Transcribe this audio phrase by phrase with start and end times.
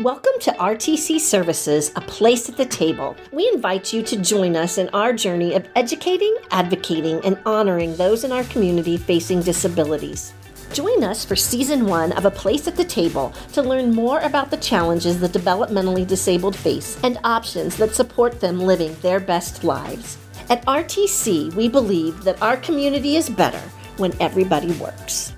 [0.00, 3.14] Welcome to RTC Services, a place at the table.
[3.32, 8.24] We invite you to join us in our journey of educating, advocating, and honoring those
[8.24, 10.32] in our community facing disabilities.
[10.72, 14.50] Join us for season one of A Place at the Table to learn more about
[14.50, 20.16] the challenges the developmentally disabled face and options that support them living their best lives.
[20.48, 23.60] At RTC, we believe that our community is better
[23.98, 25.34] when everybody works.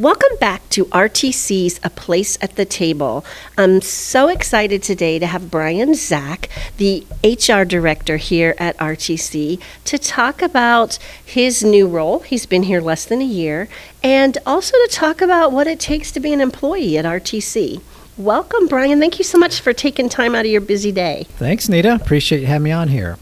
[0.00, 3.22] Welcome back to RTC's A Place at the Table.
[3.58, 6.48] I'm so excited today to have Brian Zak,
[6.78, 12.20] the HR director here at RTC, to talk about his new role.
[12.20, 13.68] He's been here less than a year,
[14.02, 17.82] and also to talk about what it takes to be an employee at RTC.
[18.16, 19.00] Welcome, Brian.
[19.00, 21.26] Thank you so much for taking time out of your busy day.
[21.32, 21.94] Thanks, Nita.
[21.94, 23.18] Appreciate you having me on here.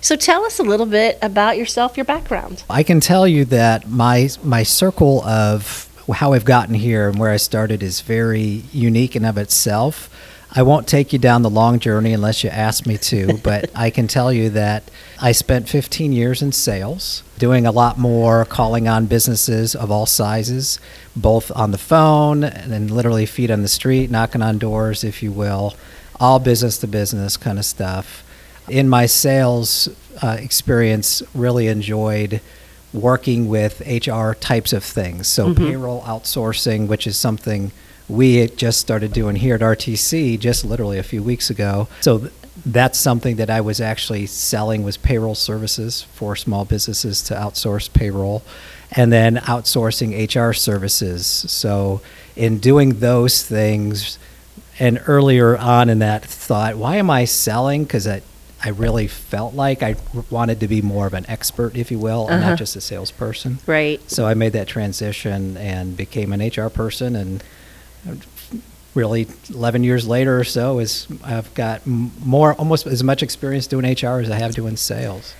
[0.00, 2.64] So tell us a little bit about yourself, your background.
[2.68, 7.30] I can tell you that my my circle of how I've gotten here and where
[7.30, 10.08] I started is very unique and of itself.
[10.52, 13.90] I won't take you down the long journey unless you ask me to, but I
[13.90, 14.84] can tell you that
[15.20, 20.06] I spent 15 years in sales, doing a lot more calling on businesses of all
[20.06, 20.78] sizes,
[21.14, 25.22] both on the phone and then literally feet on the street, knocking on doors, if
[25.22, 25.74] you will,
[26.20, 28.22] all business to business kind of stuff.
[28.68, 29.88] In my sales
[30.22, 32.40] uh, experience, really enjoyed
[32.92, 35.28] working with HR types of things.
[35.28, 35.64] So mm-hmm.
[35.64, 37.72] payroll outsourcing, which is something
[38.08, 41.88] we just started doing here at RTC just literally a few weeks ago.
[42.00, 42.32] So th-
[42.64, 47.92] that's something that I was actually selling was payroll services for small businesses to outsource
[47.92, 48.42] payroll
[48.92, 51.26] and then outsourcing HR services.
[51.26, 52.00] So
[52.34, 54.18] in doing those things
[54.78, 57.84] and earlier on in that thought, why am I selling?
[57.84, 58.06] Because
[58.64, 59.96] I really felt like I
[60.30, 62.32] wanted to be more of an expert, if you will, uh-huh.
[62.32, 62.56] and not uh-huh.
[62.56, 63.58] just a salesperson.
[63.66, 64.00] Right.
[64.10, 67.44] So I made that transition and became an HR person, and
[68.94, 73.84] really 11 years later or so is I've got more almost as much experience doing
[73.84, 75.34] HR as I have doing sales.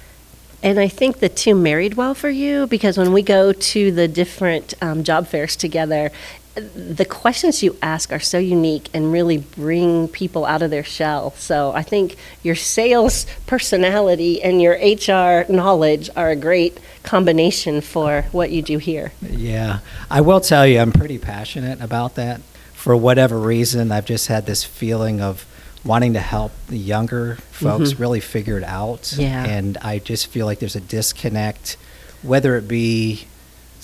[0.63, 4.09] And I think the two married well for you because when we go to the
[4.09, 6.11] different um, job fairs together,
[6.57, 11.33] the questions you ask are so unique and really bring people out of their shell.
[11.33, 18.23] So I think your sales personality and your HR knowledge are a great combination for
[18.33, 19.13] what you do here.
[19.21, 19.81] Yeah,
[20.11, 22.41] I will tell you, I'm pretty passionate about that.
[22.75, 25.45] For whatever reason, I've just had this feeling of
[25.85, 28.03] wanting to help the younger folks mm-hmm.
[28.03, 29.13] really figure it out.
[29.17, 29.45] Yeah.
[29.45, 31.77] And I just feel like there's a disconnect,
[32.23, 33.27] whether it be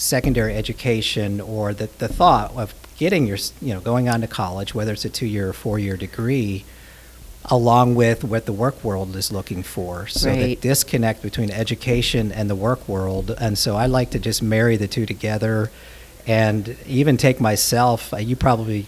[0.02, 4.74] secondary education or the, the thought of getting your, you know, going on to college,
[4.74, 6.64] whether it's a two year or four year degree,
[7.46, 10.06] along with what the work world is looking for.
[10.06, 10.38] So right.
[10.40, 13.34] the disconnect between education and the work world.
[13.40, 15.70] And so I like to just marry the two together
[16.26, 18.86] and even take myself, uh, you probably,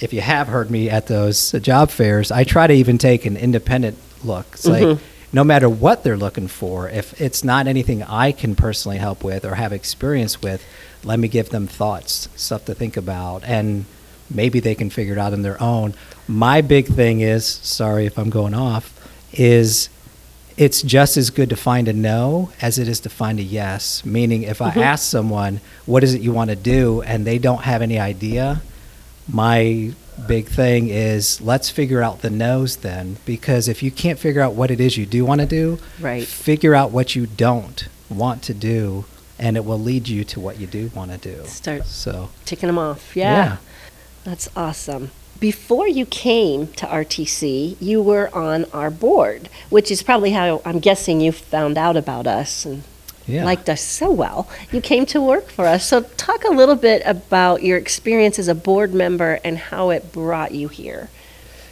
[0.00, 3.36] if you have heard me at those job fairs, I try to even take an
[3.36, 4.46] independent look.
[4.52, 4.90] It's mm-hmm.
[4.90, 4.98] like,
[5.32, 9.44] no matter what they're looking for, if it's not anything I can personally help with
[9.44, 10.64] or have experience with,
[11.04, 13.84] let me give them thoughts, stuff to think about, and
[14.28, 15.94] maybe they can figure it out on their own.
[16.26, 18.96] My big thing is, sorry if I'm going off,
[19.32, 19.88] is
[20.56, 24.04] it's just as good to find a no as it is to find a yes.
[24.04, 24.78] Meaning, if mm-hmm.
[24.78, 27.98] I ask someone, what is it you want to do, and they don't have any
[27.98, 28.62] idea,
[29.28, 29.92] my
[30.26, 34.54] big thing is let's figure out the no's then because if you can't figure out
[34.54, 36.26] what it is you do want to do right.
[36.26, 39.04] figure out what you don't want to do
[39.40, 41.46] and it will lead you to what you do want to do.
[41.46, 43.16] Start so ticking them off.
[43.16, 43.34] Yeah.
[43.34, 43.56] yeah.
[44.22, 45.10] That's awesome.
[45.40, 50.78] Before you came to RTC, you were on our board, which is probably how I'm
[50.78, 52.82] guessing you found out about us and
[53.30, 53.44] yeah.
[53.44, 55.86] liked us so well, you came to work for us.
[55.86, 60.12] So, talk a little bit about your experience as a board member and how it
[60.12, 61.08] brought you here.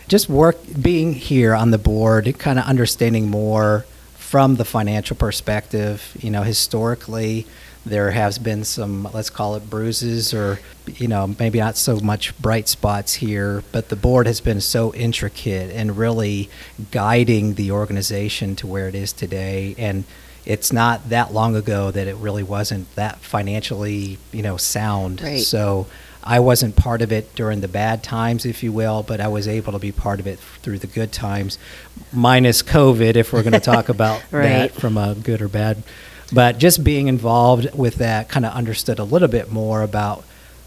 [0.09, 3.85] Just work, being here on the board, kind of understanding more
[4.17, 6.17] from the financial perspective.
[6.21, 7.47] You know, historically,
[7.85, 12.37] there has been some, let's call it bruises or, you know, maybe not so much
[12.41, 16.51] bright spots here, but the board has been so intricate and really
[16.91, 19.75] guiding the organization to where it is today.
[19.79, 20.05] And
[20.45, 25.21] it's not that long ago that it really wasn't that financially, you know, sound.
[25.21, 25.41] Right.
[25.41, 25.87] So
[26.23, 29.49] I wasn't part of it during the bad times, if you will, but I was
[29.49, 31.59] able to be part of it through the good times,
[32.13, 34.43] minus COVID, if we're going to talk about right.
[34.49, 35.83] that from a good or bad.
[36.33, 40.25] But just being involved with that, kind of understood a little bit more about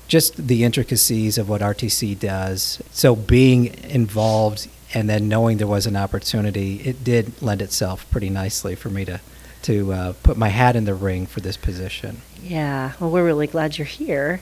[0.08, 2.82] just the intricacies of what RTC does.
[2.92, 8.30] So being involved and then knowing there was an opportunity, it did lend itself pretty
[8.30, 9.22] nicely for me to
[9.64, 12.22] to uh, put my hat in the ring for this position.
[12.42, 14.42] Yeah, well, we're really glad you're here.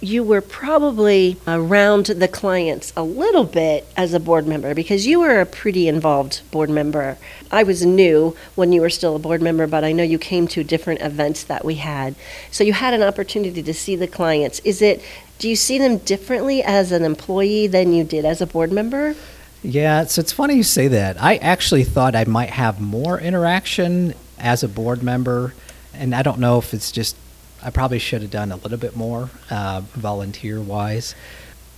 [0.00, 5.20] you were probably around the clients a little bit as a board member because you
[5.20, 7.18] were a pretty involved board member.
[7.50, 10.48] I was new when you were still a board member, but I know you came
[10.48, 12.14] to different events that we had.
[12.50, 14.60] So you had an opportunity to see the clients.
[14.60, 15.02] Is it
[15.38, 19.14] do you see them differently as an employee than you did as a board member?
[19.62, 21.22] Yeah, so it's funny you say that.
[21.22, 25.54] I actually thought I might have more interaction as a board member,
[25.94, 27.16] and I don't know if it's just
[27.62, 31.14] I probably should have done a little bit more uh, volunteer wise.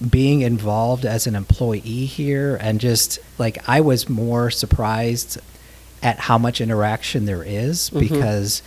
[0.08, 5.38] Being involved as an employee here, and just like I was more surprised
[6.02, 8.00] at how much interaction there is Mm-hmm.
[8.00, 8.62] because,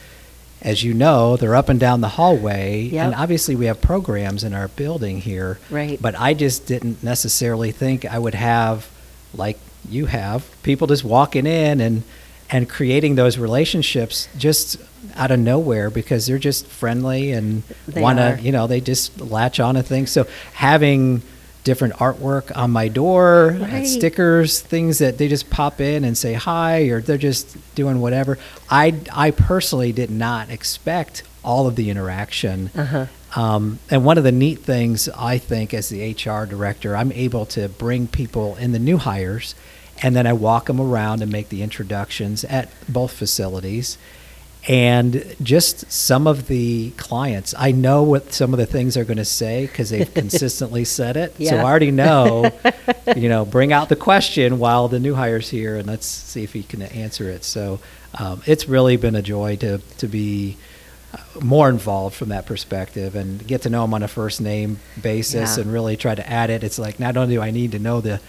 [0.61, 3.05] as you know, they're up and down the hallway, Yep.
[3.05, 5.59] and obviously we have programs in our building here.
[5.69, 6.01] Right.
[6.01, 8.87] But I just didn't necessarily think I would have,
[9.33, 9.59] like
[9.89, 12.03] you have, people just walking in and
[12.49, 14.77] and creating those relationships just
[15.15, 17.63] out of nowhere because they're just friendly and
[17.95, 20.11] want to, you know, they just latch on to things.
[20.11, 21.21] So having
[21.63, 23.87] different artwork on my door, uh, Right.
[23.87, 28.37] stickers, things that they just pop in and say hi, or they're just doing whatever.
[28.69, 32.69] I I personally did not expect all of the interaction.
[32.75, 33.05] Uh-huh.
[33.35, 37.45] Um, and one of the neat things I think as the HR director, I'm able
[37.47, 39.55] to bring people in the new hires,
[40.03, 43.97] and then I walk them around and make the introductions at both facilities.
[44.67, 49.17] And just some of the clients, I know what some of the things they're going
[49.17, 51.35] to say because they've consistently said it.
[51.37, 52.51] So I already know,
[53.15, 56.53] you know, bring out the question while the new hire's here and let's see if
[56.53, 57.43] he can answer it.
[57.43, 57.79] So
[58.17, 60.57] um, it's really been a joy to, to be
[61.13, 64.79] uh, more involved from that perspective and get to know them on a first name
[64.99, 65.61] basis Yeah.
[65.63, 66.63] and really try to add it.
[66.63, 68.19] It's like not only do I need to know the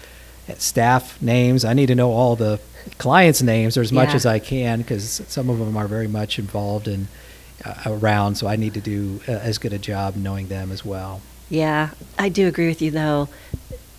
[0.57, 2.59] staff names, I need to know all the
[2.97, 4.15] clients' names or as much Yeah.
[4.15, 7.07] as I can because some of them are very much involved and
[7.65, 8.35] uh, around.
[8.35, 11.21] So I need to do uh, as good a job knowing them as well.
[11.49, 13.29] Yeah, I do agree with you though.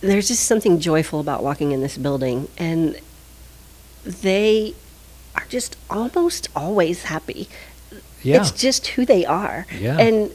[0.01, 2.99] There's just something joyful about walking in this building and
[4.05, 4.73] they
[5.35, 7.47] are just almost always happy.
[8.23, 8.41] Yeah.
[8.41, 9.65] It's just who they are.
[9.77, 9.97] Yeah.
[9.97, 10.33] And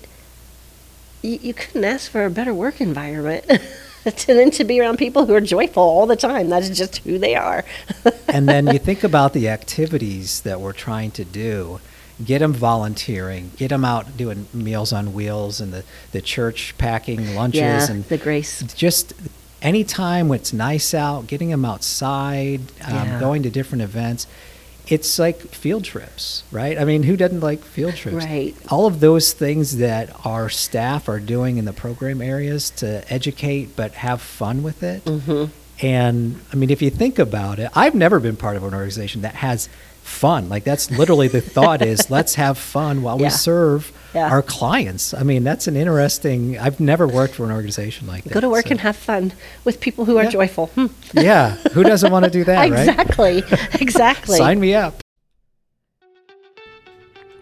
[1.23, 3.45] you, you couldn't ask for a better work environment
[4.17, 6.49] to, than to be around people who are joyful all the time.
[6.49, 7.65] That's just who they are.
[8.29, 11.81] and then you think about the activities that we're trying to do
[12.25, 17.35] get them volunteering get them out doing meals on wheels and the, the church packing
[17.35, 18.63] lunches yeah, and the grace.
[18.75, 19.13] just
[19.61, 23.19] anytime when it's nice out getting them outside um, Yeah.
[23.21, 24.29] going to different events
[24.89, 28.55] it's like field trips right i mean who doesn't like field trips Right.
[28.71, 33.75] all of those things that our staff are doing in the program areas to educate
[33.77, 35.51] but have fun with it Mhm.
[35.83, 39.23] And I mean, if you think about it, I've never been part of an organization
[39.23, 39.69] that has
[40.03, 40.49] fun.
[40.49, 43.27] Like that's literally the thought is let's have fun while Yeah.
[43.27, 44.29] we serve Yeah.
[44.31, 45.15] our clients.
[45.15, 46.59] I mean, that's an interesting.
[46.59, 48.33] I've never worked for an organization like that.
[48.33, 49.33] Go to work so- and have fun
[49.65, 50.67] with people who are joyful.
[50.69, 50.87] Hmm.
[51.15, 52.89] yeah, who doesn't want to do that, right?
[52.89, 53.43] exactly.
[53.81, 54.37] Exactly.
[54.39, 55.01] Sign me up.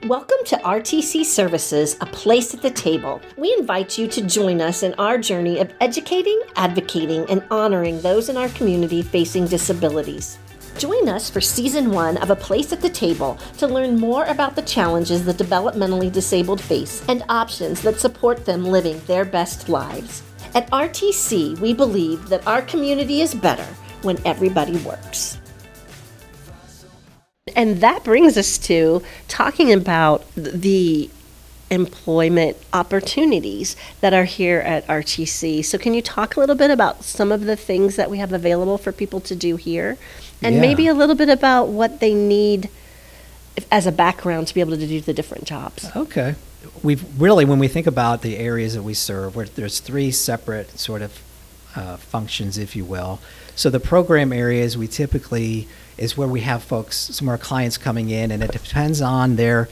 [0.09, 3.23] Welcome to RTC Services, a place at the table.
[3.37, 8.29] We invite you to join us in our journey of educating, advocating, and honoring those
[8.29, 10.39] in our community facing disabilities.
[10.77, 14.57] Join us for season one of A Place at the Table to learn more about
[14.57, 20.25] the challenges the developmentally disabled face and options that support them living their best lives.
[20.57, 23.69] At RTC, we believe that our community is better
[24.03, 25.39] when everybody works.
[27.57, 31.11] And that brings us to talking about the
[31.71, 35.65] employment opportunities that are here at RTC.
[35.65, 38.33] So, can you talk a little bit about some of the things that we have
[38.33, 39.99] available for people to do here?
[40.41, 40.61] And Yeah.
[40.61, 42.69] maybe a little bit about what they need
[43.73, 45.89] as a background to be able to do the different jobs.
[45.97, 46.37] Okay.
[46.81, 50.79] We've really, when we think about the areas that we serve, where there's three separate
[50.79, 51.19] sort of
[51.75, 53.19] uh, functions, if you will.
[53.57, 55.67] So the program areas, we typically
[55.99, 59.37] is where we have folks, some of our clients coming in, and it depends on
[59.37, 59.69] their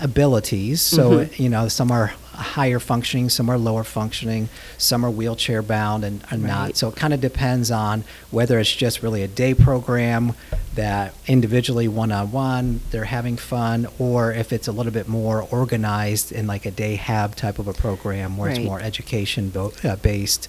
[0.00, 0.80] abilities.
[0.80, 4.48] So you know, some are higher functioning, some are lower functioning,
[4.78, 6.74] some are wheelchair bound and, and not.
[6.76, 10.32] So it kind of depends on whether it's just really a day program
[10.74, 15.42] that individually one on one they're having fun, or if it's a little bit more
[15.50, 18.58] organized in like a day hab type of a program where Right.
[18.58, 20.48] it's more education bo- uh, based.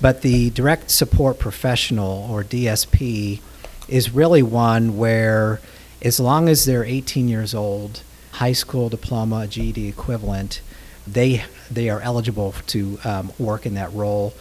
[0.00, 3.40] But the direct support professional or DSP
[3.88, 5.60] is really one where,
[6.02, 10.60] as long as they're 18 years old, high school diploma, GED equivalent,
[11.06, 14.34] they they are eligible to um, work in that role.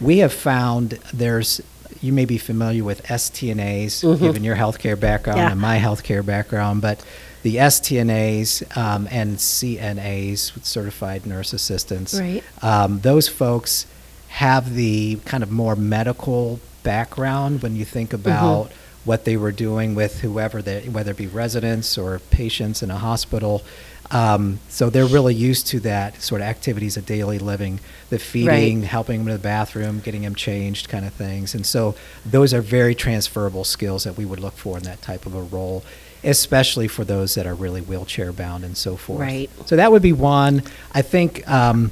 [0.00, 1.60] We have found there's
[2.02, 5.52] you may be familiar with STNAs, given your healthcare background Yeah.
[5.52, 7.02] and my healthcare background, but
[7.42, 12.18] the STNAs um, and CNAs, certified nurse assistants.
[12.18, 12.42] Right.
[12.62, 13.86] Um, those folks
[14.28, 18.70] have the kind of more medical background when you think about
[19.06, 22.96] what they were doing with whoever they, whether it be residents or patients in a
[22.98, 23.62] hospital.
[24.10, 28.80] Um, so they're really used to that sort of activities of daily living, the feeding,
[28.80, 28.88] Right.
[28.88, 31.54] helping them to the bathroom, getting them changed, kind of things.
[31.56, 31.94] And so
[32.24, 35.42] those are very transferable skills that we would look for in that type of a
[35.42, 35.82] role,
[36.22, 39.20] especially for those that are really wheelchair bound and so forth.
[39.20, 39.50] Right.
[39.66, 40.62] So that would be one.
[40.94, 41.48] I think.
[41.50, 41.90] Um,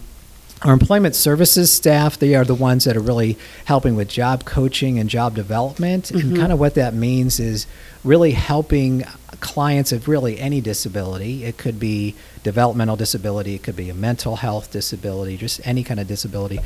[0.64, 4.98] our employment services staff, they are the ones that are really helping with job coaching
[4.98, 6.10] and job development.
[6.10, 6.36] And mm-hmm.
[6.36, 7.66] kind of what that means is
[8.02, 9.02] really helping
[9.40, 11.44] clients of really any disability.
[11.44, 16.00] It could be developmental disability, it could be a mental health disability, just any kind
[16.00, 16.60] of disability,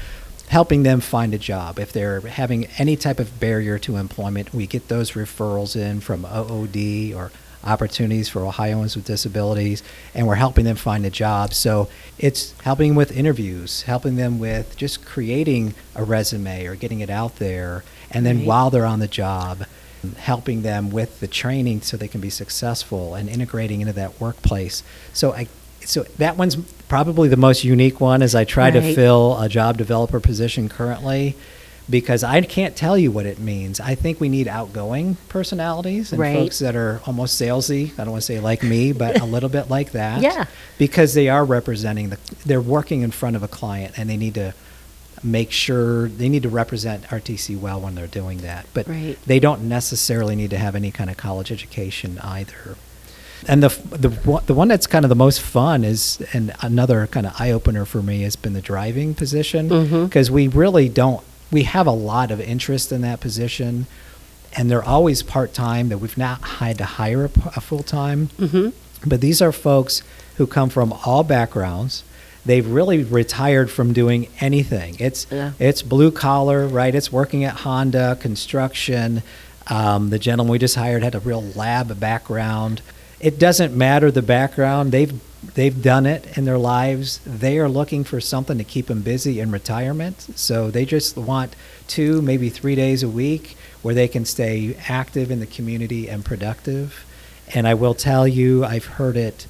[0.48, 1.80] helping them find a job.
[1.80, 6.24] If they're having any type of barrier to employment, we get those referrals in from
[6.24, 7.32] OOD or
[7.64, 9.82] opportunities for Ohioans with disabilities,
[10.14, 11.52] and we're helping them find a job.
[11.54, 11.88] So
[12.18, 17.36] it's helping with interviews, helping them with just creating a resume or getting it out
[17.36, 18.46] there, and then Right.
[18.46, 19.64] while they're on the job,
[20.16, 24.82] helping them with the training so they can be successful and integrating into that workplace.
[25.12, 25.48] So I
[25.84, 26.56] so that one's
[26.88, 31.34] probably the most unique one as I try to fill a job developer position currently
[31.90, 33.80] because I can't tell you what it means.
[33.80, 36.36] I think we need outgoing personalities and Right.
[36.36, 37.92] folks that are almost salesy.
[37.98, 40.20] I don't want to say like me, but a little bit like that.
[40.20, 40.44] Yeah.
[40.76, 44.34] Because they are representing the, they're working in front of a client and they need
[44.34, 44.54] to
[45.24, 48.66] make sure they need to represent RTC well when they're doing that.
[48.74, 49.16] But Right.
[49.26, 52.76] they don't necessarily need to have any kind of college education either.
[53.46, 57.06] And the the one- the one that's kind of the most fun is, and another
[57.06, 60.04] kind of eye opener for me has been the driving position mm-hmm.
[60.06, 61.22] because we really don't.
[61.50, 63.86] We have a lot of interest in that position,
[64.56, 65.88] and they're always part time.
[65.88, 68.28] That we've not had to hire a full time.
[68.38, 69.08] Mm-hmm.
[69.08, 70.02] But these are folks
[70.36, 72.04] who come from all backgrounds.
[72.44, 74.96] They've really retired from doing anything.
[74.98, 75.52] It's Yeah.
[75.58, 76.94] it's blue collar, right?
[76.94, 79.22] It's working at Honda, construction.
[79.66, 82.80] Um, the gentleman we just hired had a real lab background.
[83.20, 84.92] It doesn't matter the background.
[84.92, 85.12] They've
[85.54, 87.20] they've done it in their lives.
[87.24, 90.26] They are looking for something to keep them busy in retirement.
[90.34, 91.54] So they just want
[91.86, 96.24] two, maybe three days a week where they can stay active in the community and
[96.24, 97.04] productive.
[97.54, 99.46] And I will tell you, I've heard it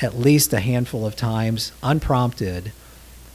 [0.00, 2.72] at least a handful of times, unprompted,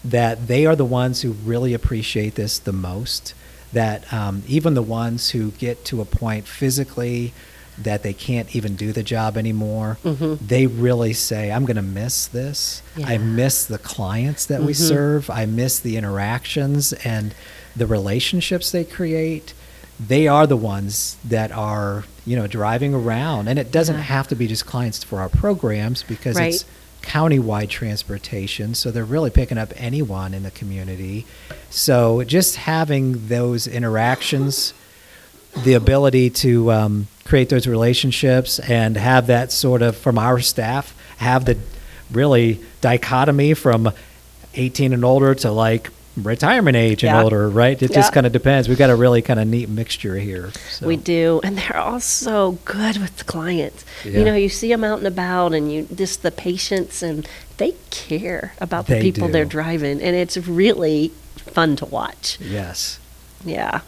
[0.03, 3.33] that they are the ones who really appreciate this the most.
[3.73, 7.33] That um, even the ones who get to a point physically
[7.77, 10.39] that they can't even do the job anymore, Mhm.
[10.45, 12.81] they really say, I'm going to miss this.
[13.03, 14.87] I miss the clients that we Mhm.
[14.87, 15.29] serve.
[15.29, 17.35] I miss the interactions and
[17.75, 19.53] the relationships they create.
[19.99, 23.47] They are the ones that are, you know, driving around.
[23.47, 24.01] And it doesn't Yeah.
[24.01, 26.53] have to be just clients for our programs because Right.
[26.53, 26.65] it's
[27.03, 28.73] countywide transportation.
[28.73, 31.25] So they're really picking up anyone in the community.
[31.69, 34.73] So just having those interactions,
[35.63, 40.93] the ability to um, create those relationships and have that sort of from our staff
[41.17, 41.57] have the
[42.11, 43.91] really dichotomy from
[44.53, 47.21] 18 and older to like retirement age and Yeah.
[47.23, 47.95] older right it Yeah.
[47.97, 50.87] just kind of depends we've got a really kind of neat mixture here so.
[50.87, 53.83] We do, and they're all so good with the clients.
[54.05, 54.19] Yeah.
[54.19, 57.73] You know, you see them out and about, and you just the patience, and they
[57.91, 62.37] care about the They people they're driving, and it's really fun to watch.
[62.41, 62.99] yes
[63.45, 63.81] Yeah.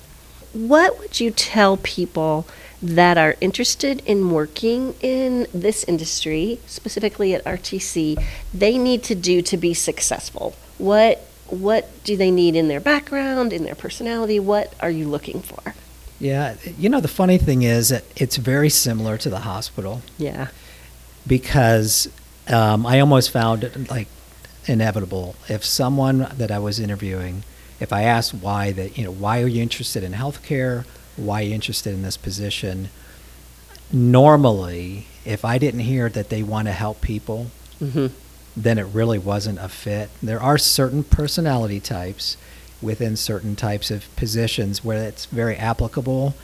[0.53, 2.47] What would you tell people
[2.81, 9.41] that are interested in working in this industry, specifically at RTC, they need to do
[9.41, 10.55] to be successful?
[10.77, 14.39] What what do they need in their background, in their personality?
[14.39, 15.73] What are you looking for?
[16.21, 20.47] yeah you know the funny thing is that it's very similar to the hospital Yeah.
[21.25, 22.09] because
[22.49, 24.07] um, I almost found it like
[24.65, 25.35] inevitable.
[25.47, 27.43] If someone that I was interviewing,
[27.79, 30.85] if I asked why that, you know, why are you interested in healthcare?
[31.15, 32.89] Why are you interested in this position?
[33.91, 38.07] Normally, if I didn't hear that they want to help people, Mm-hmm.
[38.57, 40.09] then it really wasn't a fit.
[40.21, 42.35] There are certain personality types
[42.81, 46.35] within certain types of positions where it's very applicable,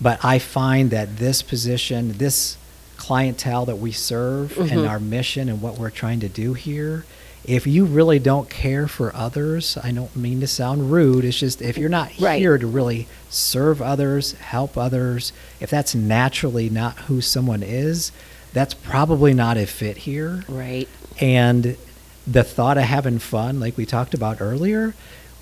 [0.00, 2.56] but I find that this position, this
[2.96, 4.88] clientele that we serve and Mhm.
[4.88, 7.04] our mission and what we're trying to do here,
[7.48, 11.62] if you really don't care for others, I don't mean to sound rude, it's just
[11.62, 12.38] if you're not Right.
[12.38, 18.12] here to really serve others, help others, if that's naturally not who someone is,
[18.52, 20.44] that's probably not a fit here.
[20.46, 20.86] Right.
[21.20, 21.76] And
[22.26, 24.94] the thought of having fun, like we talked about earlier,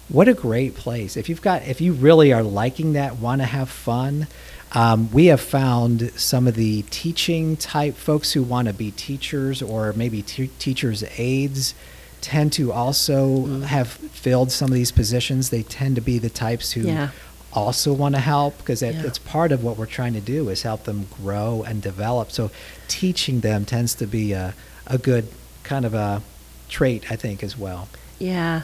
[0.08, 1.16] what a great place.
[1.16, 4.28] If you've got, if you really are liking that, want to have fun,
[4.72, 9.62] Um, we have found some of the teaching type folks who want to be teachers
[9.62, 11.72] or maybe te- teachers' aides
[12.20, 13.62] tend to also Mm.
[13.64, 15.50] have filled some of these positions.
[15.50, 17.08] They tend to be the types who Yeah.
[17.52, 19.02] also want to help because it, Yeah.
[19.06, 22.32] it's part of what we're trying to do is help them grow and develop.
[22.32, 22.50] So
[22.88, 24.54] teaching them tends to be a,
[24.86, 25.28] a good
[25.62, 26.22] kind of a
[26.68, 27.88] trait, I think, as well.
[28.18, 28.62] Yeah.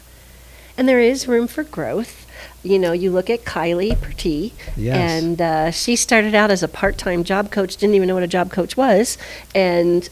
[0.76, 2.26] And there is room for growth.
[2.64, 4.96] You know, you look at Kylie Perty, Yes.
[5.22, 8.22] and uh, she started out as a part time job coach, didn't even know what
[8.22, 9.18] a job coach was.
[9.54, 10.08] And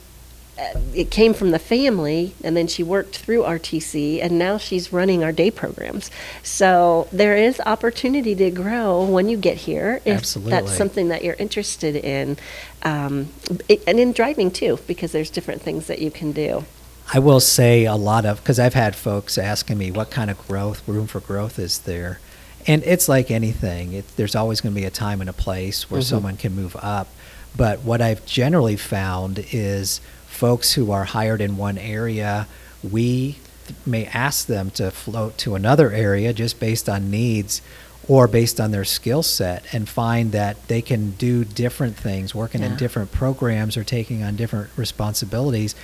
[0.94, 5.24] it came from the family, and then she worked through RTC, and now she's running
[5.24, 6.10] our day programs.
[6.42, 10.50] So there is opportunity to grow when you get here if Absolutely.
[10.50, 12.36] that's something that you're interested in.
[12.82, 13.28] Um,
[13.68, 16.64] it, and in driving too, because there's different things that you can do.
[17.12, 20.46] I will say a lot of because I've had folks asking me what kind of
[20.46, 22.20] growth, room for growth is there,
[22.66, 23.92] and it's like anything.
[23.94, 26.04] It, there's always going to be a time and a place where Mhm.
[26.04, 27.08] someone can move up.
[27.56, 32.46] But what I've generally found is folks who are hired in one area,
[32.82, 33.36] we
[33.84, 37.60] may ask them to float to another area just based on needs
[38.08, 42.62] or based on their skill set and find that they can do different things, working
[42.62, 45.74] in different programs or taking on different responsibilities.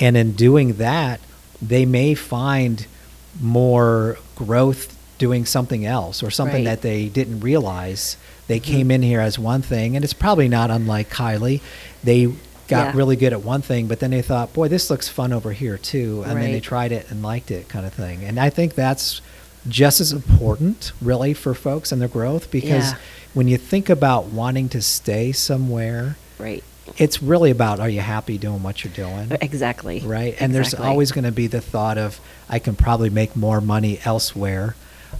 [0.00, 1.20] And in doing that,
[1.60, 2.86] they may find
[3.40, 6.76] more growth doing something else or something Right.
[6.76, 8.16] that they didn't realize.
[8.46, 8.72] They mm-hmm.
[8.72, 11.60] came in here as one thing, and it's probably not unlike Kylie.
[12.02, 12.32] They
[12.68, 12.96] got Yeah.
[12.96, 15.76] really good at one thing, but then they thought, boy, this looks fun over here
[15.78, 16.22] too.
[16.26, 18.24] And then they tried it and liked it, kind of thing.
[18.24, 19.20] And I think that's
[19.68, 22.96] just as important, really, for folks and their growth because Yeah.
[23.34, 26.62] when you think about wanting to stay somewhere, Right.
[26.98, 29.32] it's really about are you happy doing what you're doing?
[29.32, 30.00] Uh, exactly.
[30.00, 30.34] Right.
[30.38, 34.00] And there's always going to be the thought of, I can probably make more money
[34.04, 34.74] elsewhere.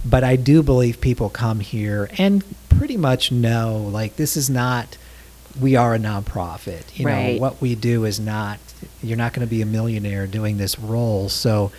[0.05, 4.97] But I do believe people come here and pretty much know, like, this is not,
[5.59, 6.83] we are a nonprofit.
[6.97, 7.33] You Right.
[7.33, 8.59] know, what we do is not,
[9.01, 11.29] you're not going to be a millionaire doing this role.
[11.29, 11.71] So,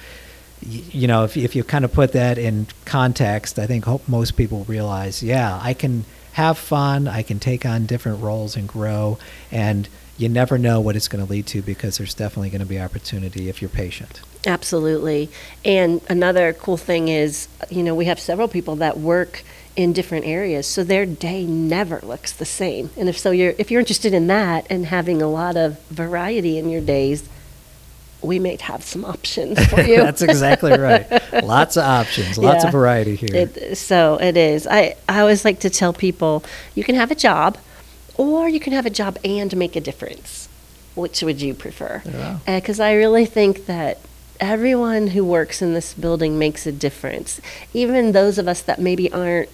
[0.63, 4.37] you know, if, if you kind of put that in context, I think hope most
[4.37, 9.19] people realize, yeah, I can have fun, I can take on different roles and grow,
[9.51, 12.67] and you never know what it's going to lead to because there's definitely going to
[12.67, 14.23] be opportunity if you're patient.
[14.47, 15.29] Absolutely.
[15.65, 19.45] And another cool thing is, you know, we have several people that work
[19.77, 22.91] in different areas, so their day never looks the same.
[22.97, 26.57] And if so, you're if you're interested in that and having a lot of variety
[26.59, 27.29] in your days,
[28.23, 29.99] we may have some options for you.
[29.99, 31.07] That's exactly right.
[31.45, 32.69] Lots of options, lots Yeah.
[32.69, 33.29] of variety here.
[33.35, 34.67] It, so it is.
[34.67, 36.43] I, I always like to tell people
[36.75, 37.59] you can have a job,
[38.17, 40.49] or you can have a job and make a difference.
[40.95, 42.01] Which would you prefer?
[42.07, 42.39] Yeah.
[42.49, 43.99] Uh, because I really think that
[44.41, 47.39] everyone who works in this building makes a difference.
[47.75, 49.51] Even those of us that maybe aren't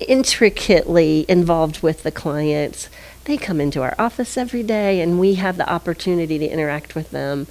[0.00, 2.88] intricately involved with the clients,
[3.24, 7.10] they come into our office every day and we have the opportunity to interact with
[7.10, 7.46] them.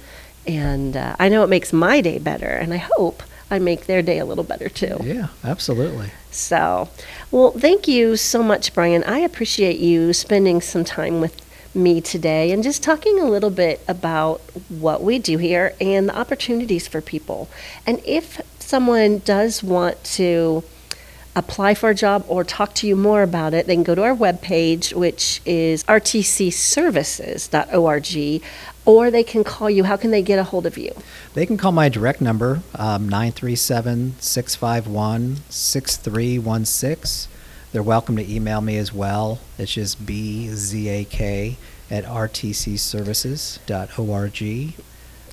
[0.46, 4.00] And uh, I know it makes my day better, and I hope I make their
[4.00, 4.96] day a little better too.
[5.02, 6.10] yeah, absolutely.
[6.30, 6.88] So,
[7.30, 9.04] well, thank you so much, Brian.
[9.04, 13.82] I appreciate you spending some time with me today and just talking a little bit
[13.86, 17.48] about what we do here and the opportunities for people.
[17.86, 20.64] And if someone does want to
[21.38, 24.02] apply for a job or talk to you more about it, they can go to
[24.02, 28.42] our webpage, which is rtcservices.org,
[28.84, 29.84] or they can call you.
[29.84, 30.92] How can they get a hold of you?
[31.34, 37.32] They can call my direct number, um, 937 651 6316.
[37.70, 39.38] They're welcome to email me as well.
[39.58, 41.56] It's just bzak
[41.90, 44.74] at rtcservices.org.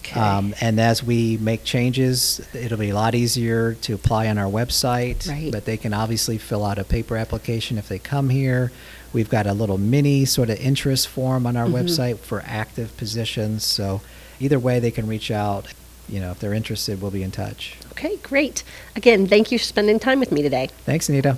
[0.08, 0.20] Okay.
[0.20, 4.50] Um, and as we make changes, it'll be a lot easier to apply on our
[4.50, 5.28] website.
[5.30, 5.52] Right.
[5.52, 8.72] But they can obviously fill out a paper application if they come here.
[9.14, 11.74] We've got a little mini sort of interest form on our Mhm.
[11.86, 13.64] website for active positions.
[13.64, 14.02] So
[14.40, 15.68] either way, they can reach out.
[16.08, 17.76] You know, if they're interested, we'll be in touch.
[17.92, 18.62] okay, great.
[18.96, 20.70] Again, thank you for spending time with me today.
[20.86, 21.38] Thanks, Anita.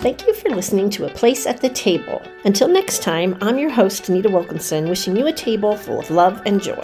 [0.00, 2.22] Thank you for listening to A Place at the Table.
[2.46, 6.40] Until next time, I'm your host, Anita Wilkinson, wishing you a table full of love
[6.46, 6.80] and joy.